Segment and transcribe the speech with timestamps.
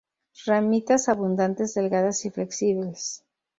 [0.47, 3.23] Ramitas abundantes, delgadas y flexibles.